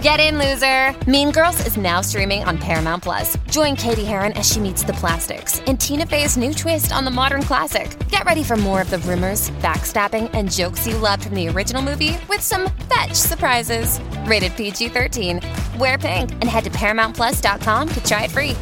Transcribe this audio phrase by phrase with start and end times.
[0.00, 0.94] Get in, loser!
[1.10, 3.36] Mean Girls is now streaming on Paramount Plus.
[3.50, 7.10] Join Cady Heron as she meets the plastics in Tina Fey's new twist on the
[7.10, 7.98] modern classic.
[8.08, 11.82] Get ready for more of the rumors, backstabbing, and jokes you loved from the original
[11.82, 13.98] movie with some fetch surprises.
[14.24, 15.40] Rated PG 13.
[15.80, 18.54] Wear pink and head to ParamountPlus.com to try it free.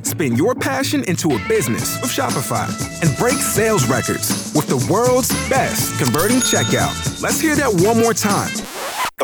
[0.00, 2.70] Spin your passion into a business with Shopify
[3.02, 7.20] and break sales records with the world's best converting checkout.
[7.20, 8.48] Let's hear that one more time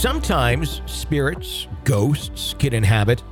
[0.00, 3.22] Sometimes spirits, ghosts can inhabit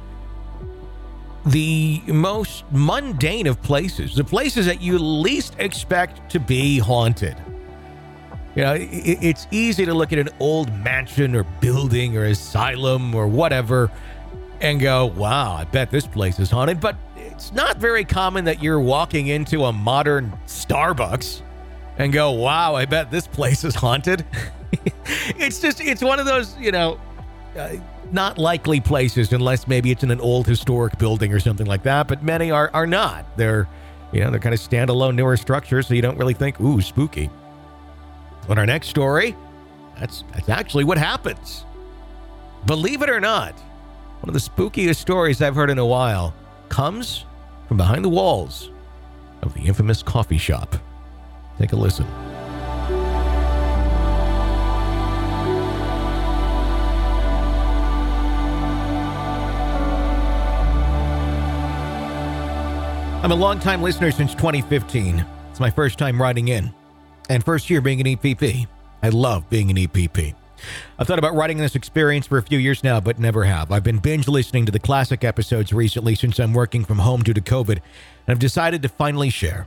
[1.46, 7.38] the most mundane of places, the places that you least expect to be haunted.
[8.54, 13.26] You know, it's easy to look at an old mansion or building or asylum or
[13.26, 13.90] whatever
[14.60, 16.82] and go, wow, I bet this place is haunted.
[16.82, 21.40] But it's not very common that you're walking into a modern Starbucks
[21.96, 24.26] and go, wow, I bet this place is haunted.
[25.38, 27.00] it's just, it's one of those, you know,
[27.56, 27.76] uh,
[28.12, 32.08] not likely places unless maybe it's in an old historic building or something like that.
[32.08, 33.36] But many are, are not.
[33.36, 33.68] They're,
[34.12, 35.88] you know, they're kind of standalone newer structures.
[35.88, 37.30] So you don't really think, ooh, spooky.
[38.48, 39.36] On our next story,
[39.98, 41.64] that's, that's actually what happens.
[42.66, 43.52] Believe it or not,
[44.20, 46.34] one of the spookiest stories I've heard in a while
[46.68, 47.24] comes
[47.66, 48.70] from behind the walls
[49.42, 50.76] of the infamous coffee shop.
[51.58, 52.27] Take a listen.
[63.20, 65.26] I'm a long-time listener since 2015.
[65.50, 66.72] It's my first time writing in,
[67.28, 68.68] and first year being an EPP.
[69.02, 70.36] I love being an EPP.
[70.96, 73.72] I've thought about writing this experience for a few years now, but never have.
[73.72, 77.34] I've been binge listening to the classic episodes recently since I'm working from home due
[77.34, 77.82] to COVID, and
[78.28, 79.66] I've decided to finally share.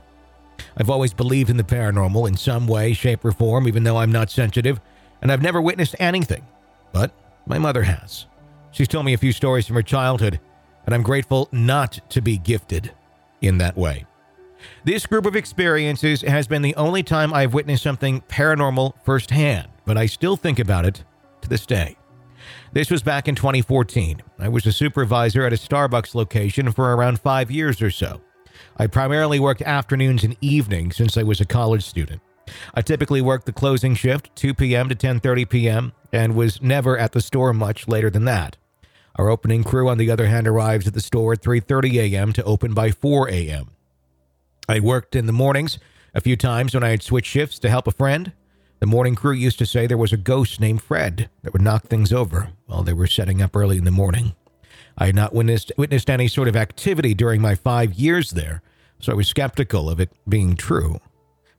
[0.78, 4.12] I've always believed in the paranormal in some way, shape, or form, even though I'm
[4.12, 4.80] not sensitive,
[5.20, 6.46] and I've never witnessed anything.
[6.90, 7.12] But
[7.44, 8.24] my mother has.
[8.70, 10.40] She's told me a few stories from her childhood,
[10.86, 12.92] and I'm grateful not to be gifted
[13.42, 14.06] in that way.
[14.84, 19.98] This group of experiences has been the only time I've witnessed something paranormal firsthand, but
[19.98, 21.04] I still think about it
[21.42, 21.96] to this day.
[22.72, 24.22] This was back in 2014.
[24.38, 28.20] I was a supervisor at a Starbucks location for around five years or so.
[28.76, 32.22] I primarily worked afternoons and evenings since I was a college student.
[32.74, 34.88] I typically worked the closing shift, 2 p.m.
[34.88, 38.56] to 10:30 p.m., and was never at the store much later than that.
[39.16, 42.32] Our opening crew, on the other hand, arrives at the store at 3:30 a.m.
[42.32, 43.70] to open by 4 a.m.
[44.68, 45.78] I worked in the mornings
[46.14, 48.32] a few times when I had switched shifts to help a friend.
[48.80, 51.84] The morning crew used to say there was a ghost named Fred that would knock
[51.84, 54.34] things over while they were setting up early in the morning.
[54.98, 58.62] I had not witnessed, witnessed any sort of activity during my five years there,
[58.98, 61.00] so I was skeptical of it being true.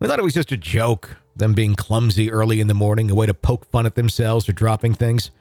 [0.02, 3.16] I thought it was just a joke, them being clumsy early in the morning, a
[3.16, 5.31] way to poke fun at themselves or dropping things.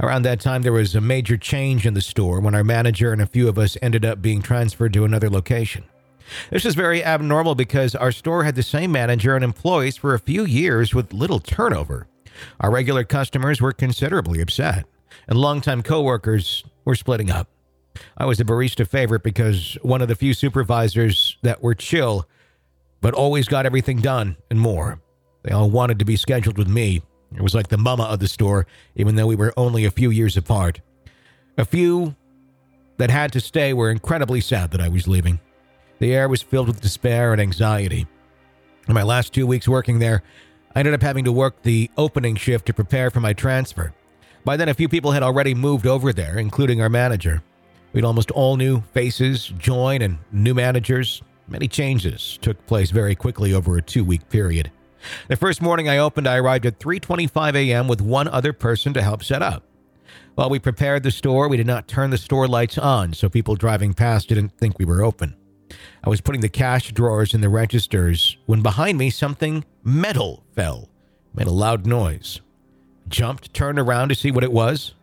[0.00, 3.22] Around that time, there was a major change in the store when our manager and
[3.22, 5.84] a few of us ended up being transferred to another location.
[6.50, 10.18] This is very abnormal because our store had the same manager and employees for a
[10.18, 12.08] few years with little turnover.
[12.60, 14.86] Our regular customers were considerably upset,
[15.28, 17.48] and longtime coworkers were splitting up.
[18.16, 22.26] I was a barista favorite because one of the few supervisors that were chill,
[23.00, 25.00] but always got everything done and more.
[25.42, 27.02] They all wanted to be scheduled with me.
[27.34, 30.10] It was like the mama of the store, even though we were only a few
[30.10, 30.80] years apart.
[31.58, 32.14] A few
[32.96, 35.40] that had to stay were incredibly sad that I was leaving.
[35.98, 38.06] The air was filled with despair and anxiety.
[38.88, 40.22] In my last two weeks working there,
[40.74, 43.94] I ended up having to work the opening shift to prepare for my transfer.
[44.44, 47.42] By then, a few people had already moved over there, including our manager.
[47.92, 51.22] We'd almost all new faces join and new managers.
[51.48, 54.70] Many changes took place very quickly over a two week period.
[55.28, 57.88] The first morning I opened, I arrived at 3:25 a.m.
[57.88, 59.64] with one other person to help set up.
[60.34, 63.54] While we prepared the store, we did not turn the store lights on, so people
[63.54, 65.36] driving past didn't think we were open.
[66.02, 70.88] I was putting the cash drawers in the registers when behind me something metal fell,
[71.34, 72.40] made a loud noise.
[73.08, 74.94] Jumped, turned around to see what it was.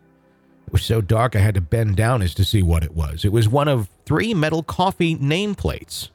[0.66, 3.24] It was so dark I had to bend down as to see what it was.
[3.24, 6.10] It was one of three metal coffee nameplates.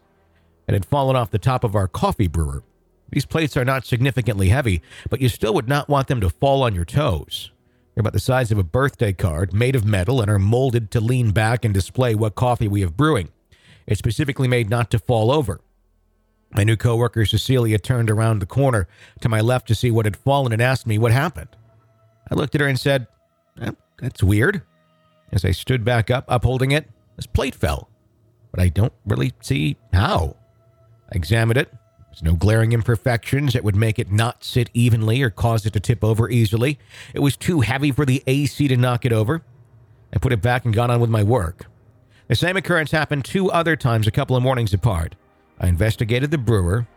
[0.68, 2.64] It had fallen off the top of our coffee brewer.
[3.10, 6.64] These plates are not significantly heavy, but you still would not want them to fall
[6.64, 7.52] on your toes.
[7.96, 11.00] They're about the size of a birthday card, made of metal, and are molded to
[11.00, 13.30] lean back and display what coffee we have brewing.
[13.88, 15.62] It's specifically made not to fall over.
[16.52, 18.88] My new coworker Cecilia turned around the corner
[19.22, 21.50] to my left to see what had fallen and asked me what happened.
[22.30, 23.08] I looked at her and said,
[23.60, 24.62] eh, That's weird.
[25.32, 27.90] As I stood back up, upholding it, this plate fell.
[28.52, 30.36] But I don't really see how.
[31.12, 31.74] I examined it.
[32.18, 35.80] There's no glaring imperfections that would make it not sit evenly or cause it to
[35.80, 36.80] tip over easily.
[37.14, 39.44] It was too heavy for the AC to knock it over.
[40.12, 41.68] I put it back and got on with my work.
[42.28, 45.14] The same occurrence happened two other times a couple of mornings apart.
[45.60, 46.88] I investigated the brewer,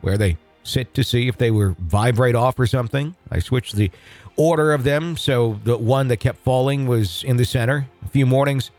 [0.00, 3.16] where they sit to see if they were vibrate off or something.
[3.30, 3.90] I switched the
[4.36, 7.86] order of them so the one that kept falling was in the center.
[8.02, 8.70] A few mornings,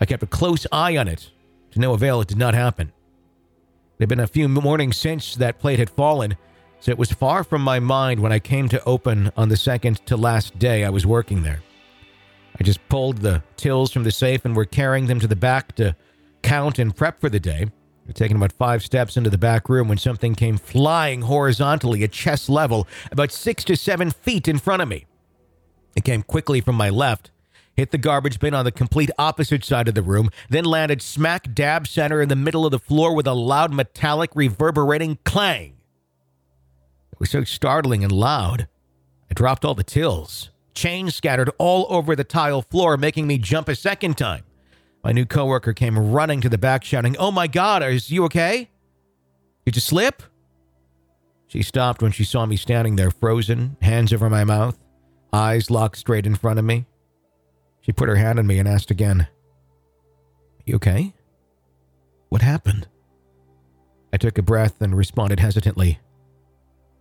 [0.00, 1.30] I kept a close eye on it.
[1.72, 2.93] To no avail, it did not happen.
[3.96, 6.36] There had been a few mornings since that plate had fallen,
[6.80, 10.04] so it was far from my mind when I came to open on the second
[10.06, 11.62] to last day I was working there.
[12.58, 15.76] I just pulled the tills from the safe and were carrying them to the back
[15.76, 15.94] to
[16.42, 17.64] count and prep for the day.
[18.04, 22.02] We would taken about five steps into the back room when something came flying horizontally
[22.04, 25.06] at chest level, about six to seven feet in front of me.
[25.96, 27.30] It came quickly from my left,
[27.76, 31.52] hit the garbage bin on the complete opposite side of the room, then landed smack
[31.54, 35.74] dab center in the middle of the floor with a loud metallic reverberating clang.
[37.12, 38.68] It was so startling and loud.
[39.30, 40.50] I dropped all the tills.
[40.74, 44.42] Chains scattered all over the tile floor, making me jump a second time.
[45.04, 48.70] My new coworker came running to the back, shouting, Oh my God, is you okay?
[49.64, 50.22] Did you slip?
[51.46, 54.76] She stopped when she saw me standing there, frozen, hands over my mouth,
[55.32, 56.86] eyes locked straight in front of me.
[57.84, 59.26] She put her hand on me and asked again,
[60.64, 61.12] You okay?
[62.30, 62.88] What happened?
[64.10, 65.98] I took a breath and responded hesitantly,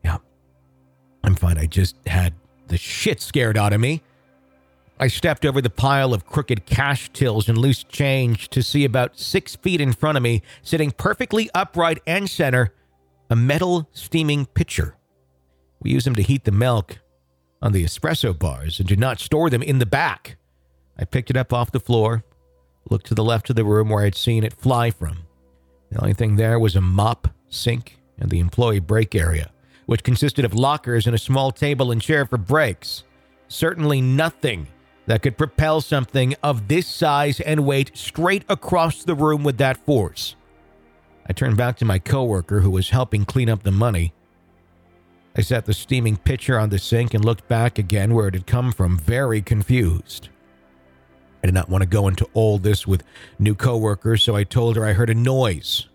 [0.03, 0.17] Yeah,
[1.23, 1.57] I'm fine.
[1.57, 2.33] I just had
[2.67, 4.01] the shit scared out of me.
[4.99, 9.17] I stepped over the pile of crooked cash tills and loose change to see about
[9.17, 12.73] six feet in front of me, sitting perfectly upright and center,
[13.29, 14.97] a metal steaming pitcher.
[15.81, 16.99] We use them to heat the milk
[17.61, 20.35] on the espresso bars and do not store them in the back.
[20.97, 22.23] I picked it up off the floor,
[22.89, 25.19] looked to the left of the room where I'd seen it fly from.
[25.89, 29.49] The only thing there was a mop, sink, and the employee break area
[29.85, 33.03] which consisted of lockers and a small table and chair for breaks.
[33.47, 34.67] Certainly nothing
[35.05, 39.77] that could propel something of this size and weight straight across the room with that
[39.85, 40.35] force.
[41.27, 44.13] I turned back to my coworker who was helping clean up the money.
[45.35, 48.47] I set the steaming pitcher on the sink and looked back again where it had
[48.47, 50.29] come from, very confused.
[51.43, 53.03] I did not want to go into all this with
[53.37, 55.89] new coworkers, so I told her I heard a noise,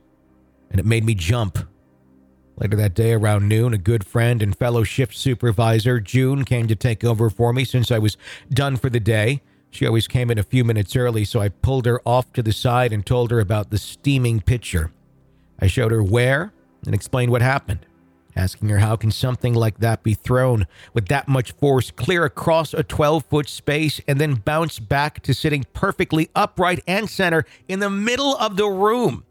[0.71, 1.59] and it made me jump.
[2.59, 6.77] Later that day, around noon, a good friend and fellow shift supervisor, June, came to
[6.77, 8.19] take over for me since I was
[8.51, 9.41] done for the day.
[9.71, 12.53] She always came in a few minutes early, so I pulled her off to the
[12.53, 14.93] side and told her about the steaming pitcher.
[15.61, 16.53] I showed her where
[16.85, 17.87] and explained what happened,
[18.39, 22.73] asking her how can something like that be thrown with that much force clear across
[22.73, 27.81] a 12 foot space and then bounce back to sitting perfectly upright and center in
[27.81, 29.25] the middle of the room.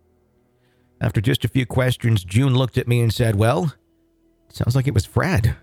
[0.99, 3.73] After just a few questions, June looked at me and said, Well,
[4.49, 5.55] sounds like it was Fred.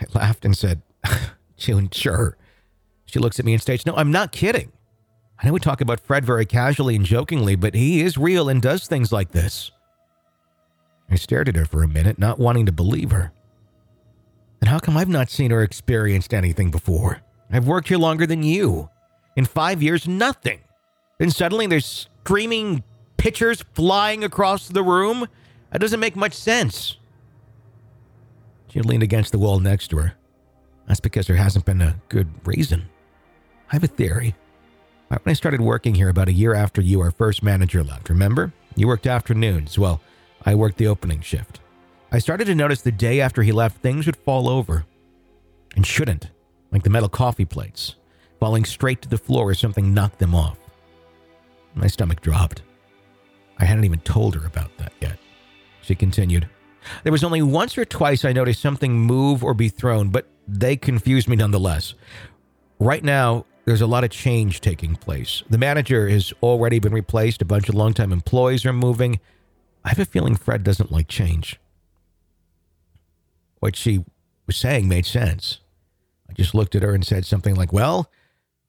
[0.00, 0.82] I laughed and said,
[1.56, 2.36] June, sure.
[3.04, 4.72] She looks at me and states, No, I'm not kidding.
[5.38, 8.60] I know we talk about Fred very casually and jokingly, but he is real and
[8.60, 9.70] does things like this.
[11.10, 13.32] I stared at her for a minute, not wanting to believe her.
[14.60, 17.22] Then how come I've not seen or experienced anything before?
[17.50, 18.90] I've worked here longer than you.
[19.36, 20.60] In five years, nothing.
[21.18, 22.84] Then suddenly there's screaming
[23.16, 25.26] pitchers flying across the room?
[25.70, 26.96] That doesn't make much sense.
[28.68, 30.14] She leaned against the wall next to her.
[30.86, 32.88] That's because there hasn't been a good reason.
[33.70, 34.34] I have a theory.
[35.08, 38.52] When I started working here about a year after you, our first manager left, remember?
[38.76, 39.78] You worked afternoons.
[39.78, 40.00] Well,
[40.44, 41.60] I worked the opening shift.
[42.12, 44.84] I started to notice the day after he left, things would fall over.
[45.76, 46.30] And shouldn't,
[46.72, 47.96] like the metal coffee plates,
[48.40, 50.58] falling straight to the floor as something knocked them off.
[51.74, 52.62] My stomach dropped.
[53.58, 55.18] I hadn't even told her about that yet.
[55.82, 56.48] She continued,
[57.04, 60.76] There was only once or twice I noticed something move or be thrown, but they
[60.76, 61.94] confused me nonetheless.
[62.80, 65.42] Right now, there's a lot of change taking place.
[65.50, 69.20] The manager has already been replaced, a bunch of longtime employees are moving.
[69.84, 71.58] I have a feeling Fred doesn't like change.
[73.60, 74.04] What she
[74.46, 75.58] was saying made sense.
[76.28, 78.10] I just looked at her and said something like, Well,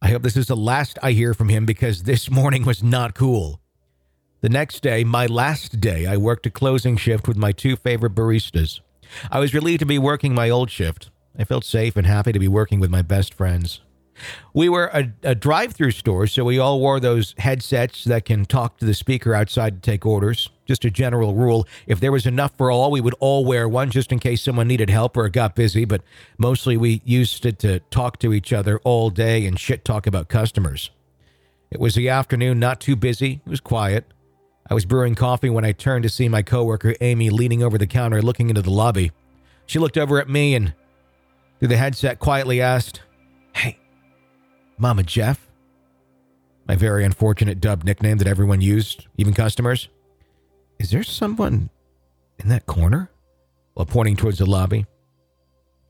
[0.01, 3.13] I hope this is the last I hear from him because this morning was not
[3.13, 3.59] cool.
[4.41, 8.15] The next day, my last day, I worked a closing shift with my two favorite
[8.15, 8.79] baristas.
[9.29, 11.11] I was relieved to be working my old shift.
[11.37, 13.81] I felt safe and happy to be working with my best friends.
[14.53, 18.45] We were a, a drive through store, so we all wore those headsets that can
[18.45, 20.49] talk to the speaker outside to take orders.
[20.71, 23.91] Just a general rule if there was enough for all, we would all wear one
[23.91, 26.01] just in case someone needed help or got busy, but
[26.37, 30.29] mostly we used it to talk to each other all day and shit talk about
[30.29, 30.89] customers.
[31.71, 34.05] It was the afternoon, not too busy, it was quiet.
[34.69, 37.85] I was brewing coffee when I turned to see my coworker Amy leaning over the
[37.85, 39.11] counter looking into the lobby.
[39.65, 40.73] She looked over at me and,
[41.59, 43.01] through the headset, quietly asked,
[43.53, 43.77] Hey,
[44.77, 45.49] Mama Jeff?
[46.65, 49.89] My very unfortunate dub nickname that everyone used, even customers.
[50.81, 51.69] Is there someone
[52.39, 53.11] in that corner?
[53.75, 54.87] While pointing towards the lobby.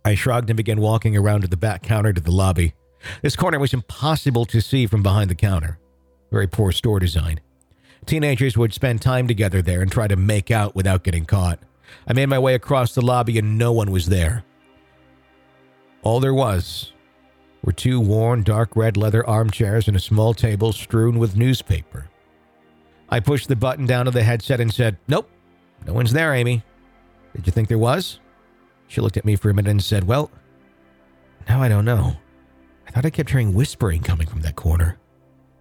[0.03, 2.73] I shrugged and began walking around to the back counter to the lobby.
[3.21, 5.79] This corner was impossible to see from behind the counter.
[6.29, 7.39] Very poor store design.
[8.05, 11.59] Teenagers would spend time together there and try to make out without getting caught.
[12.05, 14.43] I made my way across the lobby and no one was there.
[16.03, 16.91] All there was
[17.63, 22.10] were two worn dark red leather armchairs and a small table strewn with newspaper.
[23.11, 25.29] I pushed the button down to the headset and said, Nope,
[25.85, 26.63] no one's there, Amy.
[27.35, 28.19] Did you think there was?
[28.87, 30.31] She looked at me for a minute and said, Well,
[31.47, 32.15] now I don't know.
[32.87, 34.97] I thought I kept hearing whispering coming from that corner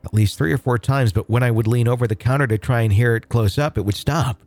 [0.04, 2.58] at least three or four times, but when I would lean over the counter to
[2.58, 4.40] try and hear it close up, it would stop.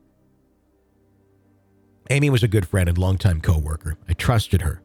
[2.09, 3.97] Amy was a good friend and longtime coworker.
[4.09, 4.81] I trusted her,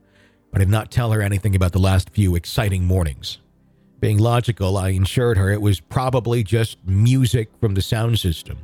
[0.52, 3.38] but I did not tell her anything about the last few exciting mornings.
[4.00, 8.58] Being logical, I assured her it was probably just music from the sound system.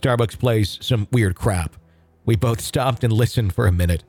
[0.00, 1.76] Starbucks plays some weird crap.
[2.24, 4.02] We both stopped and listened for a minute.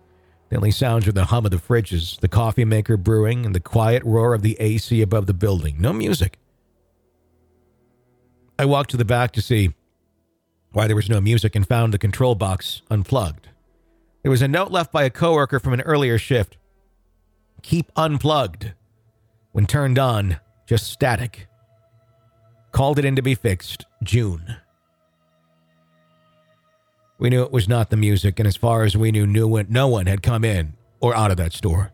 [0.50, 3.60] The only sounds were the hum of the fridges, the coffee maker brewing, and the
[3.60, 5.78] quiet roar of the AC above the building.
[5.80, 6.38] No music.
[8.58, 9.74] I walked to the back to see
[10.72, 13.50] why there was no music and found the control box unplugged.
[14.22, 16.58] There was a note left by a coworker from an earlier shift.
[17.62, 18.74] Keep unplugged.
[19.52, 21.48] When turned on, just static.
[22.72, 23.86] Called it in to be fixed.
[24.04, 24.58] June.
[27.20, 30.06] We knew it was not the music, and as far as we knew, no one
[30.08, 31.92] had come in or out of that store.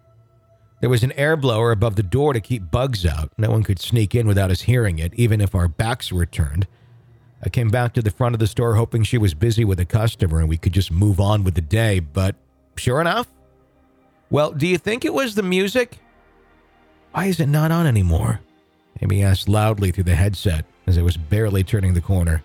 [0.82, 3.32] There was an air blower above the door to keep bugs out.
[3.38, 6.68] No one could sneak in without us hearing it, even if our backs were turned.
[7.44, 9.86] I came back to the front of the store hoping she was busy with a
[9.86, 12.36] customer and we could just move on with the day, but
[12.78, 13.28] sure enough.
[14.30, 16.00] Well, do you think it was the music?
[17.12, 18.42] Why is it not on anymore?
[19.02, 22.44] Amy asked loudly through the headset as I was barely turning the corner.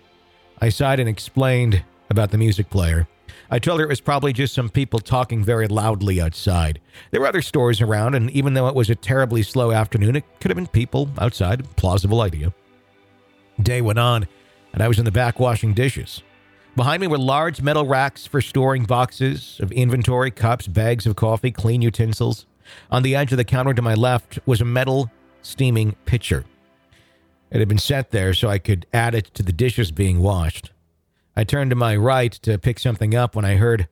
[0.61, 3.07] I sighed and explained about the music player.
[3.51, 6.79] I told her it was probably just some people talking very loudly outside.
[7.11, 10.23] There were other stores around, and even though it was a terribly slow afternoon, it
[10.39, 11.75] could have been people outside.
[11.75, 12.53] Plausible idea.
[13.61, 14.27] Day went on,
[14.73, 16.23] and I was in the back washing dishes.
[16.75, 21.51] Behind me were large metal racks for storing boxes of inventory, cups, bags of coffee,
[21.51, 22.45] clean utensils.
[22.91, 25.09] On the edge of the counter to my left was a metal
[25.45, 26.45] steaming pitcher.
[27.51, 30.71] It had been set there so I could add it to the dishes being washed.
[31.35, 33.87] I turned to my right to pick something up when I heard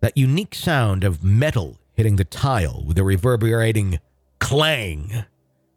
[0.00, 3.98] that unique sound of metal hitting the tile with a reverberating
[4.38, 5.24] clang.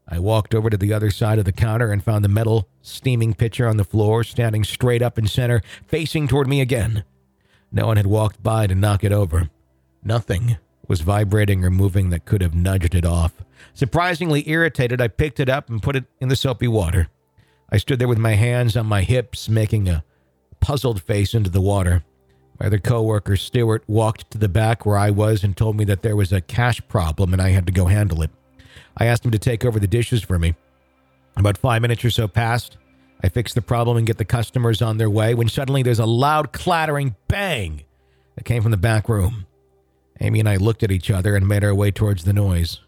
[0.07, 3.33] I walked over to the other side of the counter and found the metal steaming
[3.33, 7.03] pitcher on the floor, standing straight up in center, facing toward me again.
[7.71, 9.49] No one had walked by to knock it over.
[10.03, 13.33] Nothing was vibrating or moving that could have nudged it off.
[13.73, 17.07] Surprisingly irritated, I picked it up and put it in the soapy water.
[17.69, 20.03] I stood there with my hands on my hips, making a
[20.59, 22.03] puzzled face into the water.
[22.59, 26.01] My other coworker, Stewart, walked to the back where I was and told me that
[26.01, 28.31] there was a cash problem and I had to go handle it.
[28.95, 30.55] I asked him to take over the dishes for me.
[31.35, 32.77] About five minutes or so passed.
[33.23, 36.05] I fixed the problem and get the customers on their way when suddenly there's a
[36.05, 37.83] loud clattering bang
[38.35, 39.45] that came from the back room.
[40.23, 42.79] Amy and I looked at each other and made our way towards the noise.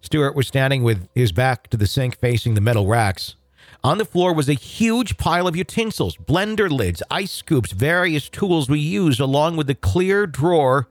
[0.00, 3.36] Stuart was standing with his back to the sink facing the metal racks.
[3.84, 8.68] On the floor was a huge pile of utensils, blender lids, ice scoops, various tools
[8.68, 10.88] we used, along with the clear drawer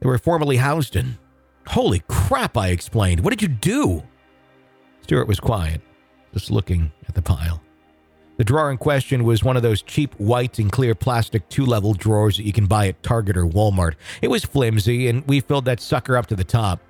[0.00, 1.18] they were formerly housed in.
[1.66, 3.20] Holy crap, I explained.
[3.20, 4.02] What did you do?
[5.02, 5.82] Stuart was quiet,
[6.32, 7.62] just looking at the pile.
[8.40, 11.92] The drawer in question was one of those cheap white and clear plastic two level
[11.92, 13.96] drawers that you can buy at Target or Walmart.
[14.22, 16.80] It was flimsy, and we filled that sucker up to the top.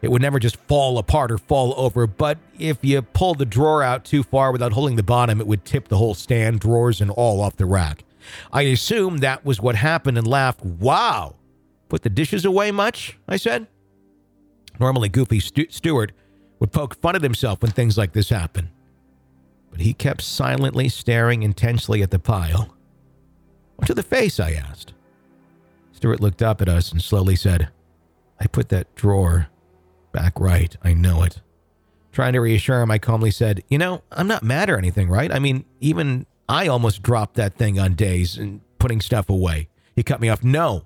[0.00, 3.82] It would never just fall apart or fall over, but if you pulled the drawer
[3.82, 7.10] out too far without holding the bottom, it would tip the whole stand, drawers, and
[7.10, 8.04] all off the rack.
[8.52, 10.64] I assumed that was what happened and laughed.
[10.64, 11.34] Wow!
[11.88, 13.18] Put the dishes away much?
[13.26, 13.66] I said.
[14.78, 16.12] Normally, Goofy Stewart
[16.60, 18.70] would poke fun at himself when things like this happen.
[19.72, 22.76] But he kept silently staring intensely at the pile.
[23.74, 24.38] What to the face?
[24.38, 24.92] I asked.
[25.90, 27.70] Stewart looked up at us and slowly said,
[28.38, 29.48] I put that drawer
[30.12, 31.40] Back right, I know it.
[32.12, 35.32] Trying to reassure him, I calmly said, You know, I'm not mad or anything, right?
[35.32, 39.68] I mean, even I almost dropped that thing on days and putting stuff away.
[39.96, 40.44] He cut me off.
[40.44, 40.84] No.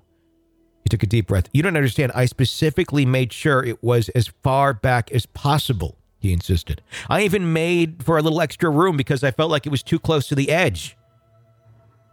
[0.83, 1.49] He took a deep breath.
[1.51, 2.13] You don't understand.
[2.15, 6.81] I specifically made sure it was as far back as possible, he insisted.
[7.09, 9.99] I even made for a little extra room because I felt like it was too
[9.99, 10.97] close to the edge.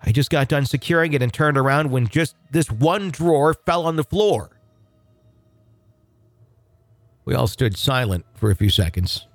[0.02, 3.86] I just got done securing it and turned around when just this one drawer fell
[3.86, 4.50] on the floor.
[7.24, 9.26] We all stood silent for a few seconds.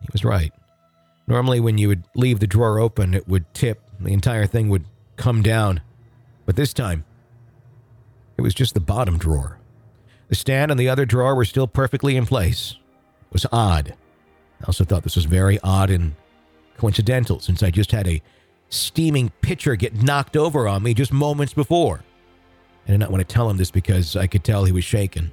[0.00, 0.52] He was right.
[1.26, 4.84] Normally, when you would leave the drawer open, it would tip, the entire thing would
[5.16, 5.82] come down.
[6.46, 7.04] But this time,
[8.36, 9.58] it was just the bottom drawer.
[10.28, 12.76] The stand and the other drawer were still perfectly in place.
[13.26, 13.94] It was odd.
[14.64, 16.14] I also thought this was very odd and
[16.78, 18.22] coincidental since I just had a
[18.70, 22.02] steaming pitcher get knocked over on me just moments before.
[22.88, 25.32] I did not want to tell him this because I could tell he was shaken.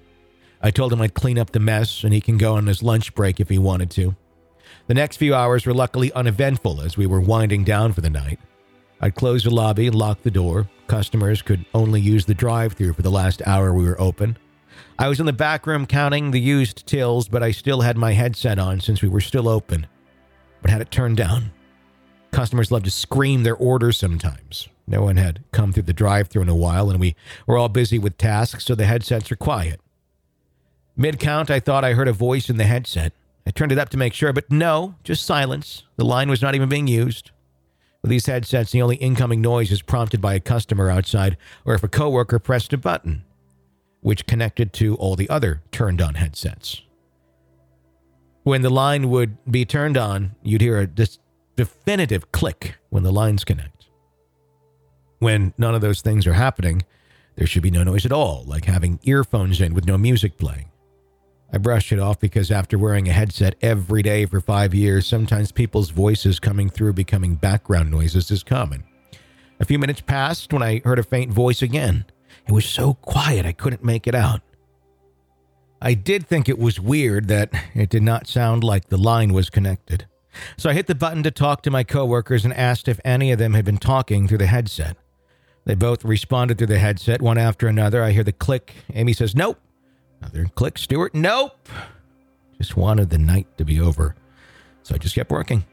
[0.62, 3.16] I told him I'd clean up the mess and he can go on his lunch
[3.16, 4.18] break if he wanted to.
[4.88, 8.40] The next few hours were luckily uneventful as we were winding down for the night.
[9.00, 10.70] I'd close the lobby and lock the door.
[10.88, 14.38] Customers could only use the drive through for the last hour we were open.
[15.00, 18.14] I was in the back room counting the used tills, but I still had my
[18.14, 19.88] headset on since we were still open,
[20.62, 21.52] but had it turned down.
[22.32, 24.70] Customers love to scream their orders sometimes.
[24.88, 27.16] No one had come through the drive through in a while, and we
[27.48, 29.80] were all busy with tasks, so the headsets were quiet.
[30.96, 33.14] Mid count, I thought I heard a voice in the headset.
[33.48, 35.84] I turned it up to make sure, but no, just silence.
[35.96, 37.32] The line was not even being used.
[38.02, 41.84] With these headsets, the only incoming noise is prompted by a customer outside or if
[41.84, 43.24] a coworker pressed a button,
[44.02, 46.82] which connected to all the other turned on headsets.
[48.44, 51.20] When the line would be turned on, you'd hear a dis-
[51.56, 53.86] definitive click when the lines connect.
[55.20, 56.84] When none of those things are happening,
[57.36, 60.72] there should be no noise at all, like having earphones in with no music playing.
[61.54, 65.52] I brushed it off because after wearing a headset every day for five years, sometimes
[65.52, 68.84] people's voices coming through becoming background noises is common.
[69.60, 72.06] A few minutes passed when I heard a faint voice again.
[72.52, 74.42] It was so quiet I couldn't make it out.
[75.82, 79.50] I did think it was weird that it did not sound like the line was
[79.50, 80.06] connected.
[80.58, 83.40] So I hit the button to talk to my coworkers and asked if any of
[83.40, 84.98] them had been talking through the headset.
[85.64, 88.04] They both responded through the headset, one after another.
[88.04, 88.74] I hear the click.
[88.94, 89.58] Amy says, Nope.
[90.20, 91.16] Another click, Stewart.
[91.16, 91.70] Nope.
[92.58, 94.18] Just wanted the night to be over.
[94.84, 95.64] So I just kept working.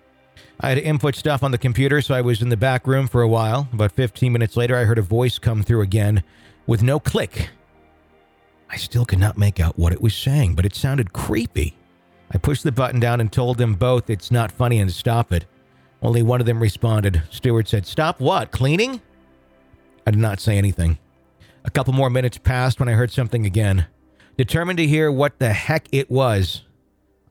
[0.60, 3.08] I had to input stuff on the computer, so I was in the back room
[3.08, 3.68] for a while.
[3.72, 6.22] About 15 minutes later, I heard a voice come through again
[6.68, 7.48] with no click.
[8.70, 11.74] I still could not make out what it was saying, but it sounded creepy.
[12.30, 15.46] I pushed the button down and told them both it's not funny and stop it.
[16.02, 17.22] Only one of them responded.
[17.30, 18.52] Stewart said, Stop what?
[18.52, 19.00] Cleaning?
[20.06, 20.98] I did not say anything.
[21.64, 23.86] A couple more minutes passed when I heard something again.
[24.36, 26.62] Determined to hear what the heck it was,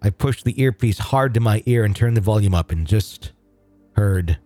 [0.02, 3.32] I pushed the earpiece hard to my ear and turned the volume up and just
[3.95, 4.39] heard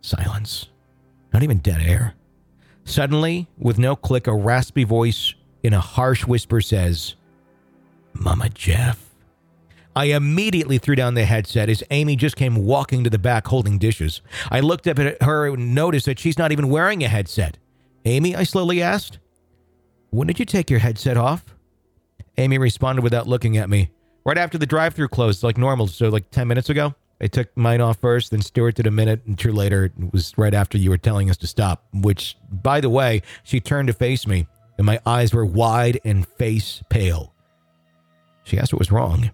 [0.00, 0.68] silence.
[1.32, 2.14] Not even dead air.
[2.90, 7.14] Suddenly, with no click, a raspy voice in a harsh whisper says,
[8.14, 9.14] Mama Jeff.
[9.94, 13.78] I immediately threw down the headset as Amy just came walking to the back holding
[13.78, 14.22] dishes.
[14.50, 17.58] I looked up at her and noticed that she's not even wearing a headset.
[18.06, 19.20] Amy, I slowly asked,
[20.10, 21.44] when did you take your headset off?
[22.38, 23.90] Amy responded without looking at me.
[24.24, 26.96] Right after the drive through closed, like normal, so like 10 minutes ago.
[27.20, 30.32] I took mine off first, then Stewart did a minute, and two later, it was
[30.38, 31.84] right after you were telling us to stop.
[31.92, 34.46] Which, by the way, she turned to face me,
[34.78, 37.34] and my eyes were wide and face pale.
[38.44, 39.32] She asked what was wrong.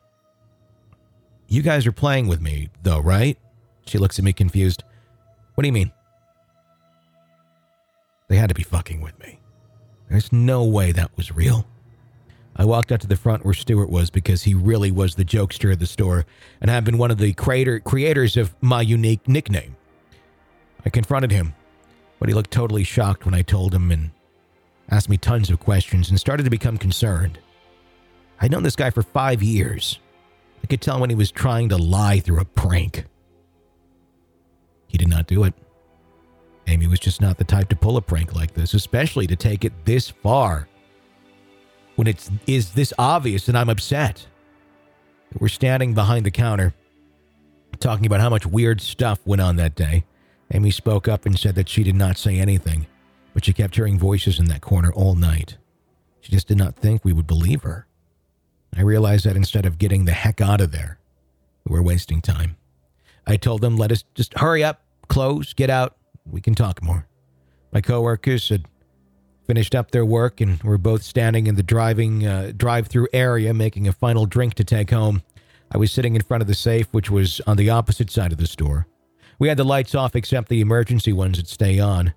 [1.49, 3.39] You guys are playing with me, though, right?
[3.87, 4.83] She looks at me confused.
[5.55, 5.93] What do you mean?
[8.29, 9.39] They had to be fucking with me.
[10.11, 11.67] There's no way that was real.
[12.59, 15.73] I walked out to the front where Stewart was because he really was the jokester
[15.73, 16.25] of the store
[16.61, 19.77] and had been one of the creator, creators of my unique nickname.
[20.85, 21.55] I confronted him,
[22.19, 24.11] but he looked totally shocked when I told him and
[24.89, 27.39] asked me tons of questions and started to become concerned.
[28.41, 29.99] I'd known this guy for five years.
[30.63, 33.05] I could tell when he was trying to lie through a prank.
[34.87, 35.55] He did not do it.
[36.69, 39.65] Amy was just not the type to pull a prank like this, especially to take
[39.65, 40.69] it this far.
[41.97, 44.27] When it is this obvious and I'm upset.
[45.39, 46.73] We're standing behind the counter
[47.81, 50.05] talking about how much weird stuff went on that day.
[50.53, 52.87] Amy spoke up and said that she did not say anything,
[53.35, 55.57] but she kept hearing voices in that corner all night.
[56.21, 57.87] She just did not think we would believe her.
[58.77, 60.99] I realized that instead of getting the heck out of there,
[61.65, 62.57] we were wasting time.
[63.27, 65.97] I told them, let us just hurry up, close, get out.
[66.31, 67.07] We can talk more.
[67.73, 68.67] My coworkers had
[69.47, 73.87] finished up their work and were both standing in the driving uh, drive-through area making
[73.87, 75.23] a final drink to take home.
[75.73, 78.39] I was sitting in front of the safe, which was on the opposite side of
[78.39, 78.87] the store.
[79.39, 82.15] We had the lights off except the emergency ones that stay on.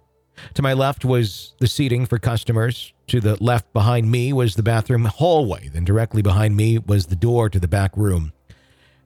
[0.54, 2.94] To my left was the seating for customers.
[3.08, 5.68] To the left behind me was the bathroom hallway.
[5.68, 8.32] Then directly behind me was the door to the back room.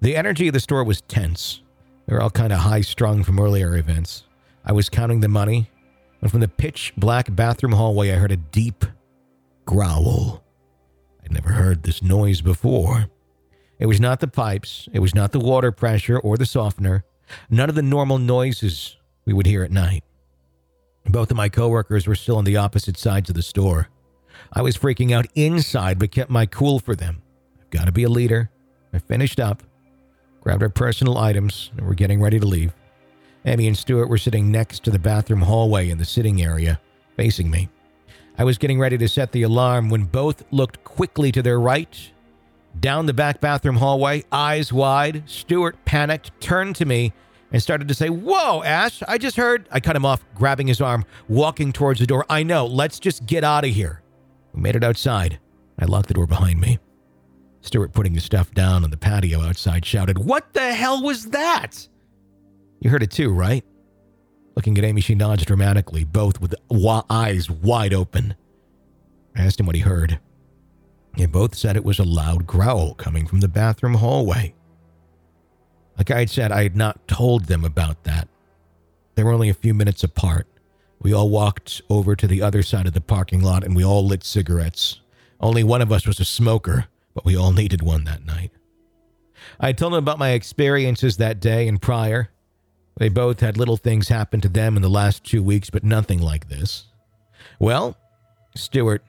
[0.01, 1.61] The energy of the store was tense.
[2.05, 4.25] They were all kind of high strung from earlier events.
[4.65, 5.69] I was counting the money,
[6.23, 8.85] and from the pitch black bathroom hallway, I heard a deep
[9.65, 10.41] growl.
[11.21, 13.07] I'd never heard this noise before.
[13.77, 17.03] It was not the pipes, it was not the water pressure or the softener,
[17.49, 20.05] none of the normal noises we would hear at night.
[21.05, 23.89] Both of my coworkers were still on the opposite sides of the store.
[24.53, 27.21] I was freaking out inside, but kept my cool for them.
[27.59, 28.49] I've got to be a leader.
[28.93, 29.61] I finished up,
[30.39, 32.71] grabbed our personal items, and we're getting ready to leave.
[33.45, 36.79] Amy and Stuart were sitting next to the bathroom hallway in the sitting area,
[37.17, 37.69] facing me.
[38.37, 42.11] I was getting ready to set the alarm when both looked quickly to their right.
[42.79, 47.13] Down the back bathroom hallway, eyes wide, Stuart panicked, turned to me,
[47.51, 49.67] and started to say, Whoa, Ash, I just heard.
[49.71, 52.25] I cut him off, grabbing his arm, walking towards the door.
[52.29, 54.01] I know, let's just get out of here.
[54.53, 55.39] We made it outside.
[55.77, 56.79] I locked the door behind me.
[57.61, 61.87] Stuart, putting his stuff down on the patio outside, shouted, What the hell was that?
[62.83, 63.63] You heard it too, right?
[64.57, 66.53] Looking at Amy, she nods dramatically, both with
[67.09, 68.35] eyes wide open.
[69.37, 70.19] I asked him what he heard.
[71.17, 74.53] They both said it was a loud growl coming from the bathroom hallway.
[75.97, 78.27] Like I had said, I had not told them about that.
[79.15, 80.45] They were only a few minutes apart.
[80.99, 84.05] We all walked over to the other side of the parking lot and we all
[84.05, 84.99] lit cigarettes.
[85.39, 88.51] Only one of us was a smoker, but we all needed one that night.
[89.57, 92.29] I told them about my experiences that day and prior.
[92.97, 96.21] They both had little things happen to them in the last two weeks, but nothing
[96.21, 96.85] like this.
[97.59, 97.97] Well,
[98.55, 99.03] Stuart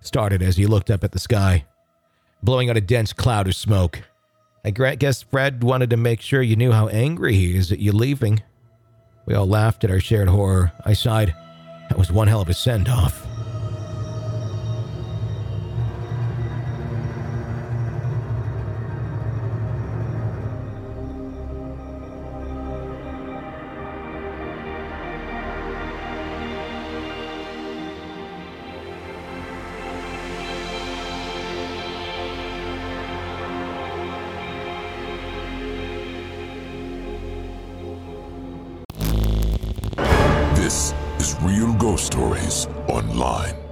[0.00, 1.66] started as he looked up at the sky,
[2.42, 4.02] blowing out a dense cloud of smoke.
[4.64, 7.92] I guess Fred wanted to make sure you knew how angry he is at you
[7.92, 8.42] leaving.
[9.26, 10.72] We all laughed at our shared horror.
[10.84, 11.34] I sighed.
[11.88, 13.26] That was one hell of a send off.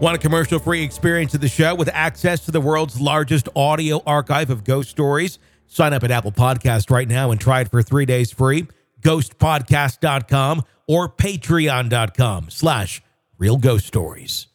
[0.09, 4.03] Want a commercial free experience of the show with access to the world's largest audio
[4.07, 5.39] archive of ghost stories?
[5.67, 8.69] Sign up at Apple Podcast right now and try it for three days free.
[9.03, 13.03] Ghostpodcast.com or patreon.com slash
[13.37, 14.47] real ghost stories.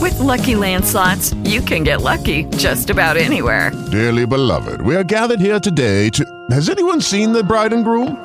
[0.00, 3.72] With lucky landslots, you can get lucky just about anywhere.
[3.90, 6.46] Dearly beloved, we are gathered here today to.
[6.52, 8.24] Has anyone seen the bride and groom?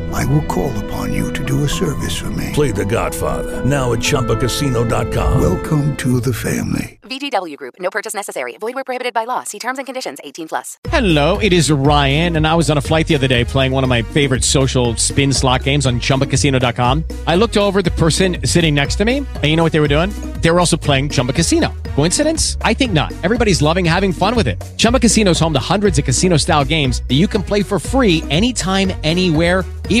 [0.13, 2.49] I will call upon you to do a service for me.
[2.53, 5.41] Play the Godfather, now at ChumbaCasino.com.
[5.41, 6.99] Welcome to the family.
[7.03, 8.57] VGW Group, no purchase necessary.
[8.57, 9.43] Void where prohibited by law.
[9.43, 10.77] See terms and conditions 18 plus.
[10.87, 13.83] Hello, it is Ryan, and I was on a flight the other day playing one
[13.83, 17.03] of my favorite social spin slot games on ChumbaCasino.com.
[17.27, 19.87] I looked over the person sitting next to me, and you know what they were
[19.87, 20.09] doing?
[20.41, 21.73] They were also playing Chumba Casino.
[21.95, 22.57] Coincidence?
[22.61, 23.13] I think not.
[23.23, 24.61] Everybody's loving having fun with it.
[24.77, 28.23] Chumba Casino is home to hundreds of casino-style games that you can play for free
[28.29, 30.00] anytime, anywhere even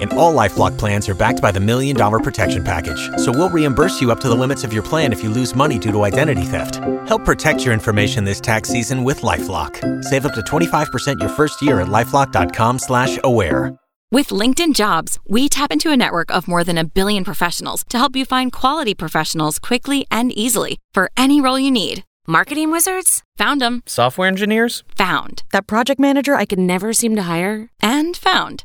[0.00, 3.10] And all LifeLock plans are backed by the Million Dollar Protection Package.
[3.16, 5.78] So we'll reimburse you up to the limits of your plan if you lose money
[5.78, 6.76] due to identity theft.
[7.08, 10.04] Help protect your information this tax season with LifeLock.
[10.04, 13.76] Save up to 25% your first year at LifeLock.com slash aware.
[14.12, 17.98] With LinkedIn Jobs, we tap into a network of more than a billion professionals to
[17.98, 22.04] help you find quality professionals quickly and easily for any role you need.
[22.28, 23.24] Marketing wizards?
[23.36, 23.82] Found them.
[23.86, 24.84] Software engineers?
[24.96, 25.42] Found.
[25.52, 27.68] That project manager I could never seem to hire?
[27.80, 28.64] And found.